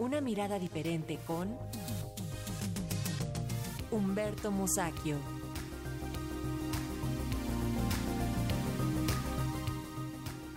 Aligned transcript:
Una 0.00 0.22
mirada 0.22 0.58
diferente 0.58 1.18
con 1.26 1.54
Humberto 3.90 4.50
Musacchio. 4.50 5.18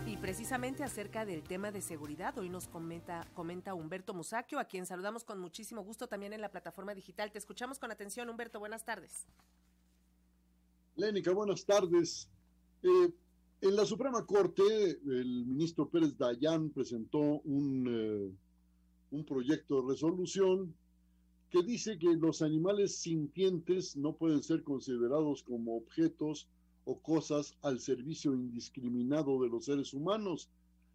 Y 0.08 0.16
precisamente 0.16 0.86
acerca 0.86 1.26
del 1.26 1.44
tema 1.44 1.74
de 1.74 1.82
seguridad, 1.82 2.38
hoy 2.38 2.48
nos 2.48 2.70
comenta, 2.70 3.28
comenta 3.34 3.74
Humberto 3.74 4.14
Musacchio, 4.14 4.60
a 4.60 4.64
quien 4.64 4.86
saludamos 4.86 5.26
con 5.26 5.42
muchísimo 5.42 5.84
gusto 5.84 6.08
también 6.08 6.32
en 6.32 6.40
la 6.40 6.50
plataforma 6.50 6.96
digital. 6.96 7.30
Te 7.34 7.40
escuchamos 7.40 7.80
con 7.80 7.92
atención, 7.92 8.30
Humberto. 8.30 8.60
Buenas 8.60 8.86
tardes. 8.86 9.28
Lénica, 10.96 11.34
buenas 11.34 11.66
tardes. 11.66 12.30
Eh, 12.82 13.14
en 13.60 13.76
la 13.76 13.84
Suprema 13.86 14.26
Corte, 14.26 14.64
el 15.06 15.46
ministro 15.48 15.90
Pérez 15.90 16.18
Dayán 16.18 16.70
presentó 16.70 17.20
un, 17.20 17.88
eh, 17.90 18.38
un 19.14 19.24
proyecto 19.24 19.82
de 19.82 19.90
resolución 19.90 20.74
que 21.52 21.62
dice 21.62 22.00
que 22.00 22.16
los 22.16 22.42
animales 22.42 22.96
sintientes 22.98 23.96
no 23.96 24.16
pueden 24.16 24.42
ser 24.42 24.64
considerados 24.64 25.44
como 25.44 25.78
objetos 25.78 26.48
o 26.86 27.00
cosas 27.00 27.56
al 27.62 27.80
servicio 27.80 28.34
indiscriminado 28.34 29.40
de 29.44 29.50
los 29.50 29.66
seres 29.66 29.94
humanos. 29.94 30.50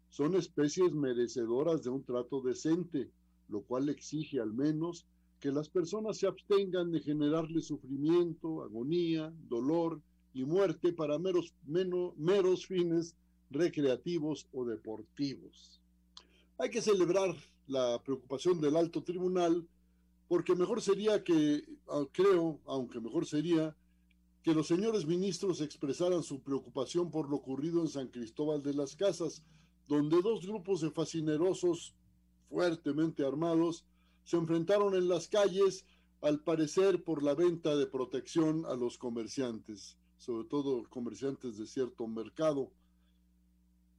Son 0.09 0.35
especies 0.35 0.93
merecedoras 0.93 1.81
de 1.83 1.91
un 1.91 2.03
trato 2.03 2.41
decente, 2.41 3.09
lo 3.47 3.61
cual 3.61 3.87
exige 3.87 4.41
al 4.41 4.53
menos 4.53 5.05
que 5.39 5.53
las 5.53 5.69
personas 5.69 6.17
se 6.17 6.27
abstengan 6.27 6.91
de 6.91 6.99
generarle 6.99 7.61
sufrimiento, 7.61 8.63
agonía, 8.63 9.33
dolor 9.47 10.01
y 10.33 10.43
muerte 10.43 10.91
para 10.91 11.17
meros, 11.17 11.53
meros 11.65 12.65
fines 12.65 13.15
recreativos 13.49 14.45
o 14.51 14.65
deportivos. 14.65 15.79
Hay 16.61 16.69
que 16.69 16.81
celebrar 16.81 17.33
la 17.67 18.03
preocupación 18.03 18.59
del 18.59 18.75
alto 18.75 19.01
tribunal 19.01 19.65
porque 20.27 20.55
mejor 20.55 20.81
sería 20.81 21.23
que, 21.23 21.63
ah, 21.87 22.03
creo, 22.11 22.59
aunque 22.65 22.99
mejor 22.99 23.25
sería, 23.25 23.77
que 24.43 24.53
los 24.53 24.67
señores 24.67 25.05
ministros 25.05 25.61
expresaran 25.61 26.21
su 26.21 26.41
preocupación 26.41 27.11
por 27.11 27.29
lo 27.29 27.37
ocurrido 27.37 27.79
en 27.81 27.87
San 27.87 28.09
Cristóbal 28.09 28.61
de 28.61 28.73
las 28.73 28.97
Casas, 28.97 29.41
donde 29.87 30.21
dos 30.21 30.45
grupos 30.45 30.81
de 30.81 30.91
fascinerosos 30.91 31.95
fuertemente 32.49 33.25
armados 33.25 33.85
se 34.25 34.35
enfrentaron 34.35 34.95
en 34.95 35.07
las 35.07 35.29
calles, 35.29 35.85
al 36.21 36.41
parecer 36.41 37.05
por 37.05 37.23
la 37.23 37.35
venta 37.35 37.77
de 37.77 37.87
protección 37.87 38.65
a 38.65 38.75
los 38.75 38.97
comerciantes, 38.97 39.97
sobre 40.17 40.43
todo 40.43 40.83
comerciantes 40.89 41.57
de 41.57 41.65
cierto 41.65 42.05
mercado. 42.05 42.69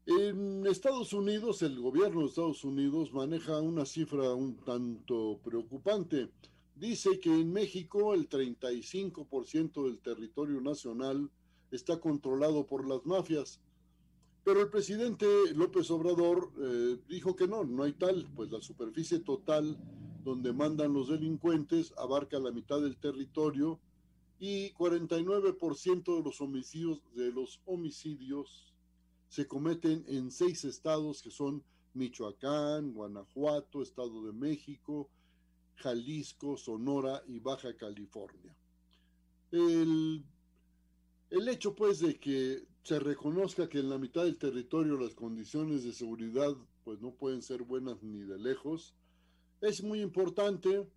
En 0.07 0.67
Estados 0.67 1.13
Unidos, 1.13 1.63
el 1.63 1.79
gobierno 1.79 2.21
de 2.21 2.27
Estados 2.29 2.65
Unidos 2.65 3.13
maneja 3.13 3.61
una 3.61 3.85
cifra 3.85 4.35
un 4.35 4.57
tanto 4.57 5.39
preocupante. 5.45 6.31
Dice 6.75 7.21
que 7.21 7.31
en 7.31 7.53
México 7.53 8.15
el 8.15 8.29
35% 8.29 9.85
del 9.85 10.01
territorio 10.01 10.61
nacional 10.63 11.31
está 11.71 12.01
controlado 12.01 12.67
por 12.67 12.89
las 12.89 13.05
mafias. 13.05 13.61
Pero 14.43 14.63
el 14.63 14.71
presidente 14.71 15.27
López 15.55 15.91
Obrador 15.91 16.51
eh, 16.59 16.99
dijo 17.07 17.37
que 17.37 17.47
no, 17.47 17.65
no 17.65 17.83
hay 17.83 17.93
tal, 17.93 18.27
pues 18.35 18.51
la 18.51 18.63
superficie 18.63 19.19
total 19.21 19.77
donde 20.25 20.55
mandan 20.55 20.95
los 20.95 21.09
delincuentes, 21.09 21.93
abarca 21.99 22.39
la 22.39 22.51
mitad 22.51 22.81
del 22.81 22.97
territorio 22.97 23.79
y 24.39 24.73
49% 24.73 26.17
de 26.17 26.23
los 26.23 27.15
de 27.15 27.33
los 27.33 27.61
homicidios 27.67 28.75
se 29.31 29.47
cometen 29.47 30.05
en 30.09 30.33
seis 30.33 30.65
estados 30.65 31.23
que 31.23 31.31
son 31.31 31.63
Michoacán, 31.95 32.93
Guanajuato, 32.93 33.81
Estado 33.81 34.27
de 34.27 34.33
México, 34.33 35.09
Jalisco, 35.77 36.57
Sonora 36.57 37.23
y 37.29 37.39
Baja 37.39 37.77
California. 37.77 38.55
El, 39.53 40.25
el 41.31 41.49
hecho 41.49 41.77
pues 41.77 42.01
de 42.01 42.19
que 42.19 42.67
se 42.83 42.99
reconozca 42.99 43.69
que 43.69 43.79
en 43.79 43.89
la 43.89 43.99
mitad 43.99 44.25
del 44.25 44.37
territorio 44.37 44.99
las 44.99 45.15
condiciones 45.15 45.85
de 45.85 45.93
seguridad 45.93 46.57
pues 46.83 47.01
no 47.01 47.13
pueden 47.13 47.41
ser 47.41 47.63
buenas 47.63 48.03
ni 48.03 48.25
de 48.25 48.37
lejos, 48.37 48.97
es 49.61 49.81
muy 49.83 50.01
importante, 50.01 50.89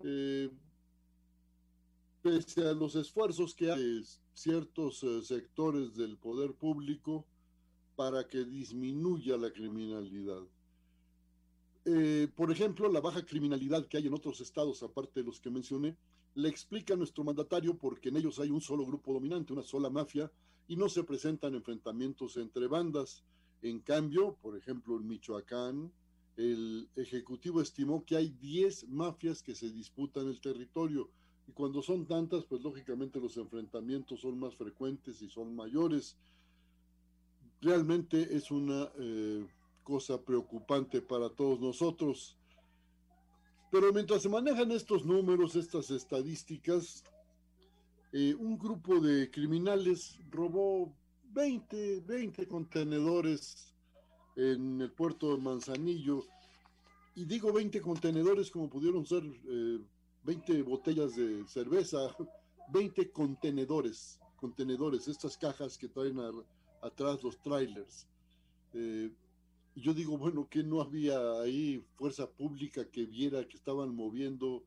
eh, 0.00 0.50
pese 2.22 2.66
a 2.66 2.72
los 2.72 2.94
esfuerzos 2.94 3.54
que 3.54 3.70
hay 3.70 4.02
ciertos 4.32 5.02
eh, 5.02 5.20
sectores 5.22 5.94
del 5.94 6.16
poder 6.16 6.54
público 6.54 7.26
para 7.96 8.26
que 8.26 8.44
disminuya 8.44 9.36
la 9.36 9.50
criminalidad. 9.50 10.42
Eh, 11.84 12.28
por 12.34 12.50
ejemplo, 12.50 12.90
la 12.90 13.00
baja 13.00 13.24
criminalidad 13.24 13.86
que 13.86 13.98
hay 13.98 14.06
en 14.06 14.14
otros 14.14 14.40
estados, 14.40 14.82
aparte 14.82 15.20
de 15.20 15.26
los 15.26 15.40
que 15.40 15.50
mencioné, 15.50 15.96
le 16.34 16.48
explica 16.48 16.94
a 16.94 16.96
nuestro 16.96 17.24
mandatario 17.24 17.76
porque 17.76 18.08
en 18.08 18.16
ellos 18.16 18.38
hay 18.38 18.50
un 18.50 18.60
solo 18.60 18.84
grupo 18.86 19.12
dominante, 19.12 19.52
una 19.52 19.62
sola 19.62 19.90
mafia, 19.90 20.30
y 20.66 20.76
no 20.76 20.88
se 20.88 21.04
presentan 21.04 21.54
enfrentamientos 21.54 22.36
entre 22.36 22.66
bandas. 22.66 23.22
En 23.62 23.80
cambio, 23.80 24.36
por 24.40 24.56
ejemplo, 24.56 24.96
en 24.96 25.06
Michoacán, 25.06 25.92
el 26.36 26.88
Ejecutivo 26.96 27.60
estimó 27.60 28.04
que 28.04 28.16
hay 28.16 28.30
10 28.30 28.88
mafias 28.88 29.42
que 29.42 29.54
se 29.54 29.70
disputan 29.70 30.26
el 30.26 30.40
territorio 30.40 31.10
y 31.46 31.52
cuando 31.52 31.82
son 31.82 32.06
tantas, 32.06 32.44
pues 32.44 32.62
lógicamente 32.62 33.20
los 33.20 33.36
enfrentamientos 33.36 34.20
son 34.20 34.38
más 34.38 34.54
frecuentes 34.56 35.20
y 35.22 35.28
son 35.28 35.54
mayores. 35.54 36.16
Realmente 37.64 38.36
es 38.36 38.50
una 38.50 38.90
eh, 38.98 39.46
cosa 39.82 40.20
preocupante 40.20 41.00
para 41.00 41.30
todos 41.30 41.58
nosotros. 41.60 42.36
Pero 43.70 43.90
mientras 43.90 44.20
se 44.20 44.28
manejan 44.28 44.70
estos 44.70 45.06
números, 45.06 45.56
estas 45.56 45.90
estadísticas, 45.90 47.02
eh, 48.12 48.34
un 48.38 48.58
grupo 48.58 49.00
de 49.00 49.30
criminales 49.30 50.18
robó 50.30 50.92
20, 51.32 52.02
20 52.02 52.46
contenedores 52.46 53.74
en 54.36 54.82
el 54.82 54.92
puerto 54.92 55.34
de 55.34 55.40
Manzanillo. 55.40 56.22
Y 57.14 57.24
digo 57.24 57.50
20 57.50 57.80
contenedores 57.80 58.50
como 58.50 58.68
pudieron 58.68 59.06
ser 59.06 59.22
20 60.22 60.52
eh, 60.52 60.62
botellas 60.62 61.16
de 61.16 61.48
cerveza, 61.48 62.14
20 62.74 63.10
contenedores, 63.10 64.20
contenedores, 64.36 65.08
estas 65.08 65.38
cajas 65.38 65.78
que 65.78 65.88
traen 65.88 66.20
atrás 66.84 67.22
los 67.22 67.38
trailers. 67.40 68.06
Eh, 68.72 69.10
yo 69.76 69.92
digo, 69.92 70.16
bueno, 70.16 70.48
que 70.48 70.62
no 70.62 70.80
había 70.80 71.40
ahí 71.40 71.84
fuerza 71.96 72.30
pública 72.30 72.84
que 72.84 73.06
viera 73.06 73.46
que 73.46 73.56
estaban 73.56 73.94
moviendo 73.94 74.62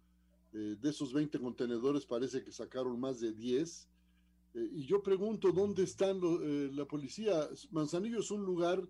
eh, 0.53 0.75
de 0.81 0.89
esos 0.89 1.13
20 1.13 1.39
contenedores, 1.39 2.05
parece 2.05 2.43
que 2.43 2.51
sacaron 2.51 2.99
más 2.99 3.19
de 3.19 3.31
10. 3.31 3.87
y 4.53 4.85
yo 4.85 5.03
pregunto, 5.03 5.51
¿dónde 5.51 5.83
están 5.83 6.19
la 6.75 6.85
policía? 6.85 7.47
Manzanillo 7.71 8.19
es 8.19 8.31
un 8.31 8.43
lugar 8.43 8.81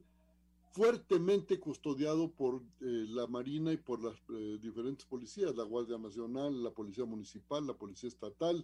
fuertemente 0.78 1.60
custodiado 1.60 2.30
por 2.30 2.62
eh, 2.82 3.06
la 3.10 3.26
Marina 3.26 3.74
y 3.74 3.78
por 3.78 4.04
las 4.04 4.14
eh, 4.30 4.60
diferentes 4.62 5.08
policías, 5.08 5.56
la 5.56 5.64
Guardia 5.64 5.98
Nacional, 5.98 6.64
la 6.64 6.70
Policía 6.70 7.04
Municipal, 7.04 7.66
la 7.66 7.74
Policía 7.74 8.10
Estatal. 8.10 8.64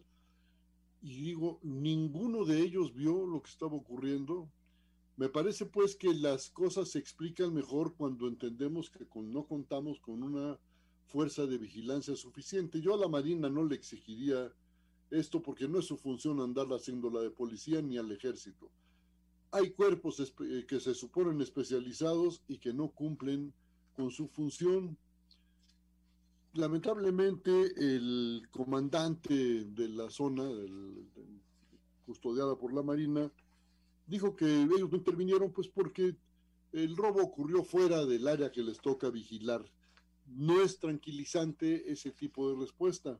Y 1.03 1.21
digo, 1.21 1.59
ninguno 1.61 2.45
de 2.45 2.61
ellos 2.61 2.95
vio 2.95 3.27
lo 3.27 3.43
que 3.43 3.51
estaba 3.51 3.75
ocurriendo. 3.75 4.49
Me 5.15 5.29
parece 5.29 5.67
pues 5.67 5.95
que 5.95 6.11
las 6.11 6.49
cosas 6.49 6.89
se 6.89 6.97
explican 6.97 7.53
mejor 7.53 7.95
cuando 7.95 8.27
entendemos 8.27 8.89
que 8.89 9.05
no 9.15 9.45
contamos 9.45 9.99
con 9.99 10.23
una 10.23 10.57
fuerza 11.05 11.45
de 11.45 11.59
vigilancia 11.59 12.15
suficiente. 12.15 12.81
Yo 12.81 12.95
a 12.95 12.97
la 12.97 13.07
Marina 13.07 13.47
no 13.49 13.63
le 13.63 13.75
exigiría 13.75 14.51
esto 15.11 15.43
porque 15.43 15.67
no 15.67 15.77
es 15.77 15.85
su 15.85 15.97
función 15.97 16.39
andar 16.39 16.67
haciendo 16.69 17.11
la 17.11 17.21
de 17.21 17.29
policía 17.29 17.83
ni 17.83 17.97
al 17.97 18.11
ejército 18.11 18.71
hay 19.53 19.69
cuerpos 19.69 20.19
eh, 20.19 20.65
que 20.67 20.79
se 20.79 20.95
suponen 20.95 21.39
especializados 21.39 22.41
y 22.47 22.57
que 22.57 22.73
no 22.73 22.89
cumplen 22.89 23.53
con 23.95 24.09
su 24.09 24.27
función. 24.27 24.97
Lamentablemente, 26.53 27.51
el 27.77 28.47
comandante 28.51 29.65
de 29.65 29.89
la 29.89 30.09
zona 30.11 30.43
custodiada 32.05 32.55
por 32.55 32.73
la 32.73 32.83
Marina 32.83 33.31
dijo 34.05 34.35
que 34.35 34.45
ellos 34.45 34.91
no 34.91 34.97
intervinieron 34.97 35.51
pues 35.51 35.67
porque 35.67 36.15
el 36.71 36.95
robo 36.95 37.21
ocurrió 37.21 37.63
fuera 37.63 38.05
del 38.05 38.27
área 38.27 38.51
que 38.51 38.61
les 38.61 38.79
toca 38.79 39.09
vigilar. 39.09 39.65
No 40.27 40.61
es 40.61 40.77
tranquilizante 40.79 41.91
ese 41.91 42.11
tipo 42.11 42.49
de 42.49 42.59
respuesta. 42.59 43.19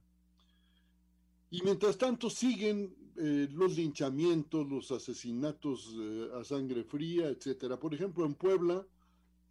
Y 1.50 1.62
mientras 1.64 1.98
tanto 1.98 2.30
siguen 2.30 2.96
eh, 3.16 3.48
los 3.52 3.76
linchamientos, 3.76 4.68
los 4.68 4.92
asesinatos 4.92 5.96
eh, 6.00 6.30
a 6.40 6.44
sangre 6.44 6.84
fría, 6.84 7.30
etcétera. 7.30 7.80
Por 7.80 7.94
ejemplo, 7.94 8.26
en 8.26 8.34
Puebla, 8.34 8.86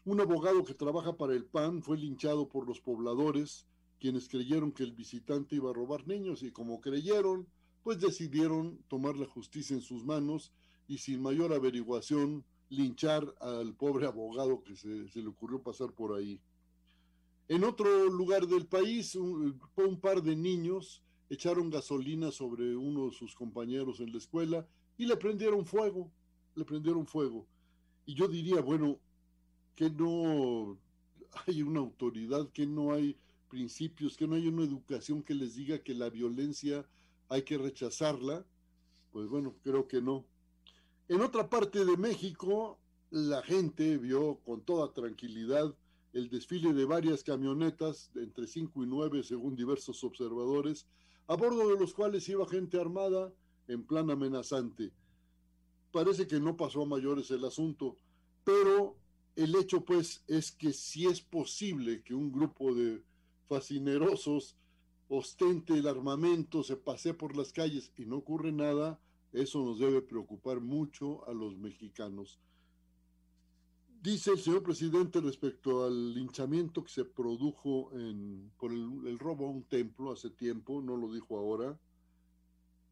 un 0.05 0.21
abogado 0.21 0.65
que 0.65 0.75
trabaja 0.75 1.17
para 1.17 1.35
el 1.35 1.45
PAN 1.45 1.83
fue 1.83 1.97
linchado 1.97 2.49
por 2.49 2.67
los 2.67 2.81
pobladores, 2.81 3.67
quienes 4.01 4.29
creyeron 4.29 4.73
que 4.73 4.83
el 4.83 4.93
visitante 4.93 5.57
iba 5.57 5.71
a 5.71 5.75
robar 5.75 6.09
niños 6.09 6.43
y 6.43 6.51
como 6.51 6.81
creyeron, 6.81 7.47
pues 7.85 8.01
decidieron 8.01 8.79
tomar 8.89 9.17
la 9.17 9.27
justicia 9.27 9.77
en 9.77 9.83
sus 9.83 10.05
manos 10.05 10.53
y 10.89 10.99
sin 10.99 11.23
mayor 11.23 11.53
averiguación 11.53 12.45
linchar 12.69 13.33
al 13.41 13.75
pobre 13.75 14.07
abogado 14.07 14.65
que 14.65 14.75
se, 14.75 14.89
le 14.89 15.29
ocurrió 15.29 15.63
pasar 15.63 15.93
por 15.93 16.17
ahí. 16.17 16.41
En 17.49 17.65
otro 17.65 18.09
lugar 18.09 18.47
del 18.47 18.67
país, 18.67 19.15
un, 19.15 19.61
par 20.01 20.23
de 20.23 20.35
niños 20.35 21.03
echaron 21.29 21.71
gasolina 21.71 22.31
sobre 22.31 22.77
uno 22.77 23.07
de 23.07 23.13
sus 23.13 23.35
compañeros 23.35 24.01
en 24.01 24.11
la 24.11 24.19
escuela 24.19 24.67
y 24.97 25.07
le 25.07 25.17
prendieron 25.17 25.67
fuego, 25.67 26.11
le 26.55 26.65
prendieron 26.65 27.07
fuego. 27.07 27.47
Y 28.07 28.15
yo 28.15 28.27
diría, 28.27 28.61
bueno, 28.61 28.99
que 29.75 29.91
no 29.91 30.79
hay 31.47 31.63
una 31.63 31.81
autoridad, 31.81 32.51
que 32.51 32.67
no 32.67 32.93
hay 32.93 33.17
principios, 33.49 34.17
que 34.17 34.27
no 34.27 34.37
hay 34.37 34.47
una 34.47 34.65
educación 34.65 35.23
que 35.23 35.35
les 35.35 35.55
diga 35.55 35.79
que 35.79 35.95
la 35.95 36.09
violencia 36.11 36.87
hay 37.29 37.43
que 37.43 37.59
rechazarla, 37.59 38.45
pues 39.13 39.29
bueno, 39.29 39.55
creo 39.63 39.89
que 39.89 40.01
no. 40.01 40.25
En 41.09 41.21
otra 41.21 41.49
parte 41.49 41.85
de 41.85 41.97
México, 41.97 42.79
la 43.11 43.43
gente 43.43 43.99
vio 43.99 44.39
con 44.45 44.63
toda 44.63 44.93
tranquilidad 44.93 45.75
el 46.13 46.29
desfile 46.29 46.73
de 46.73 46.85
varias 46.85 47.25
camionetas, 47.25 48.11
entre 48.15 48.47
5 48.47 48.83
y 48.83 48.87
9 48.87 49.23
según 49.23 49.57
diversos 49.57 50.03
observadores, 50.05 50.87
a 51.27 51.37
bordo 51.37 51.69
de 51.69 51.79
los 51.79 51.95
cuales 51.95 52.29
iba 52.29 52.47
gente 52.49 52.81
armada 52.81 53.33
en 53.69 53.85
plan 53.85 54.11
amenazante. 54.11 54.93
Parece 55.91 56.27
que 56.27 56.41
no 56.41 56.57
pasó 56.57 56.83
a 56.83 56.87
mayores 56.87 57.31
el 57.31 57.45
asunto, 57.45 57.97
pero 58.45 58.97
el 59.37 59.55
hecho 59.57 59.85
pues 59.85 60.23
es 60.27 60.53
que 60.53 60.73
si 60.73 61.07
es 61.07 61.21
posible 61.21 62.03
que 62.03 62.15
un 62.15 62.33
grupo 62.33 62.75
de 62.75 63.03
fascinerosos 63.49 64.57
ostente 65.09 65.75
el 65.75 65.87
armamento, 65.87 66.63
se 66.63 66.77
pase 66.77 67.13
por 67.13 67.37
las 67.37 67.53
calles 67.53 67.93
y 67.97 68.07
no 68.07 68.17
ocurre 68.17 68.51
nada, 68.51 68.99
eso 69.33 69.63
nos 69.63 69.79
debe 69.79 70.01
preocupar 70.01 70.61
mucho 70.61 71.27
a 71.29 71.33
los 71.33 71.57
mexicanos. 71.59 72.39
Dice 74.03 74.33
el 74.33 74.39
señor 74.39 74.63
presidente 74.63 75.21
respecto 75.21 75.85
al 75.85 76.15
linchamiento 76.15 76.83
que 76.83 76.91
se 76.91 77.05
produjo 77.05 77.91
por 78.59 78.73
el, 78.73 79.19
robo 79.19 79.47
a 79.47 79.51
un 79.51 79.63
templo 79.65 80.13
hace 80.13 80.31
tiempo, 80.31 80.81
no 80.83 80.97
lo 80.97 81.13
dijo 81.13 81.39
ahora, 81.39 81.79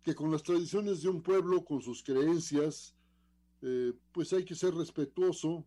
que 0.02 0.14
con 0.14 0.30
las 0.30 0.42
tradiciones 0.42 1.02
de 1.02 1.08
un 1.08 1.22
pueblo, 1.22 1.64
con 1.64 1.82
sus 1.82 2.02
creencias, 2.02 2.94
eh, 3.62 3.92
pues 4.12 4.32
hay 4.32 4.44
que 4.44 4.54
ser 4.54 4.74
respetuoso, 4.74 5.64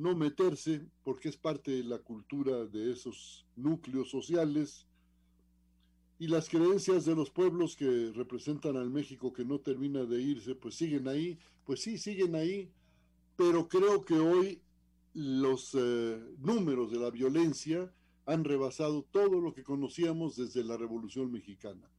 no 0.00 0.16
meterse, 0.16 0.86
porque 1.04 1.28
es 1.28 1.36
parte 1.36 1.70
de 1.70 1.84
la 1.84 1.98
cultura 1.98 2.64
de 2.64 2.90
esos 2.90 3.46
núcleos 3.54 4.10
sociales, 4.10 4.86
y 6.18 6.26
las 6.26 6.48
creencias 6.48 7.04
de 7.04 7.14
los 7.14 7.30
pueblos 7.30 7.76
que 7.76 8.12
representan 8.14 8.76
al 8.76 8.90
México 8.90 9.32
que 9.32 9.44
no 9.44 9.58
termina 9.60 10.04
de 10.04 10.20
irse, 10.20 10.54
pues 10.54 10.74
siguen 10.74 11.08
ahí, 11.08 11.38
pues 11.64 11.80
sí, 11.80 11.96
siguen 11.96 12.34
ahí, 12.34 12.70
pero 13.36 13.68
creo 13.68 14.04
que 14.04 14.14
hoy 14.14 14.60
los 15.14 15.74
eh, 15.74 16.20
números 16.38 16.90
de 16.90 16.98
la 16.98 17.10
violencia 17.10 17.92
han 18.26 18.44
rebasado 18.44 19.06
todo 19.10 19.40
lo 19.40 19.54
que 19.54 19.64
conocíamos 19.64 20.36
desde 20.36 20.62
la 20.62 20.76
Revolución 20.76 21.32
Mexicana. 21.32 21.90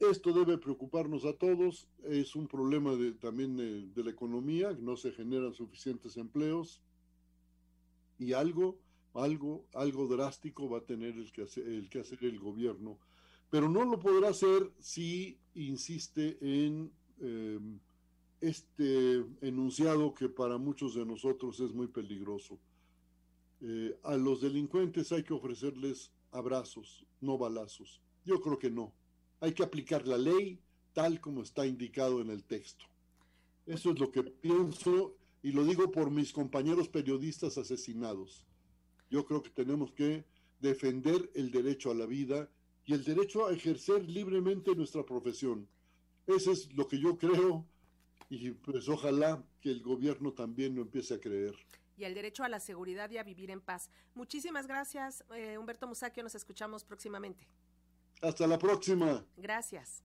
Esto 0.00 0.32
debe 0.32 0.58
preocuparnos 0.58 1.24
a 1.24 1.32
todos, 1.32 1.88
es 2.04 2.36
un 2.36 2.46
problema 2.46 2.94
de, 2.94 3.12
también 3.12 3.56
de, 3.56 4.04
la 4.04 4.10
economía, 4.10 4.76
no 4.80 4.96
se 4.96 5.12
generan 5.12 5.54
suficientes 5.54 6.16
empleos 6.16 6.82
y 8.18 8.32
algo, 8.32 8.78
algo, 9.14 9.66
algo 9.74 10.06
drástico 10.06 10.68
va 10.68 10.78
a 10.78 10.84
tener 10.84 11.16
el 11.16 11.32
que, 11.32 11.42
hacer, 11.42 11.66
el 11.66 11.88
que 11.88 12.02
el 12.20 12.38
gobierno, 12.38 12.98
pero 13.50 13.68
no 13.68 13.84
lo 13.84 13.98
podrá 13.98 14.28
hacer 14.28 14.70
si 14.78 15.38
insiste 15.54 16.38
en 16.40 16.92
eh, 17.20 17.58
este 18.40 19.24
enunciado 19.40 20.14
que 20.14 20.28
para 20.28 20.58
muchos 20.58 20.94
de 20.94 21.04
nosotros 21.04 21.58
es 21.60 21.72
muy 21.72 21.88
peligroso. 21.88 22.58
Eh, 23.60 23.98
a 24.04 24.16
los 24.16 24.40
delincuentes 24.40 25.10
hay 25.10 25.24
que 25.24 25.32
ofrecerles 25.32 26.12
abrazos, 26.30 27.04
no 27.20 27.38
balazos. 27.38 28.00
Yo 28.24 28.40
creo 28.40 28.58
que 28.58 28.70
no. 28.70 28.92
Hay 29.40 29.52
que 29.52 29.62
aplicar 29.62 30.06
la 30.06 30.18
ley 30.18 30.60
tal 30.92 31.20
como 31.20 31.42
está 31.42 31.66
indicado 31.66 32.20
en 32.20 32.30
el 32.30 32.44
texto. 32.44 32.84
Eso 33.66 33.90
es 33.90 33.98
lo 33.98 34.10
que 34.10 34.22
pienso 34.22 35.17
y 35.42 35.52
lo 35.52 35.64
digo 35.64 35.90
por 35.90 36.10
mis 36.10 36.32
compañeros 36.32 36.88
periodistas 36.88 37.58
asesinados. 37.58 38.44
Yo 39.10 39.24
creo 39.24 39.42
que 39.42 39.50
tenemos 39.50 39.92
que 39.92 40.24
defender 40.60 41.30
el 41.34 41.50
derecho 41.50 41.90
a 41.90 41.94
la 41.94 42.06
vida 42.06 42.50
y 42.84 42.94
el 42.94 43.04
derecho 43.04 43.46
a 43.46 43.52
ejercer 43.52 44.08
libremente 44.08 44.74
nuestra 44.74 45.04
profesión. 45.04 45.68
Eso 46.26 46.52
es 46.52 46.72
lo 46.74 46.88
que 46.88 46.98
yo 46.98 47.16
creo 47.16 47.66
y 48.28 48.50
pues 48.50 48.88
ojalá 48.88 49.42
que 49.60 49.70
el 49.70 49.82
gobierno 49.82 50.32
también 50.32 50.74
lo 50.74 50.82
empiece 50.82 51.14
a 51.14 51.20
creer. 51.20 51.54
Y 51.96 52.04
el 52.04 52.14
derecho 52.14 52.44
a 52.44 52.48
la 52.48 52.60
seguridad 52.60 53.10
y 53.10 53.18
a 53.18 53.22
vivir 53.22 53.50
en 53.50 53.60
paz. 53.60 53.90
Muchísimas 54.14 54.66
gracias, 54.66 55.24
eh, 55.34 55.58
Humberto 55.58 55.86
Musacchio. 55.86 56.22
Nos 56.22 56.34
escuchamos 56.34 56.84
próximamente. 56.84 57.48
Hasta 58.20 58.46
la 58.46 58.58
próxima. 58.58 59.24
Gracias. 59.36 59.96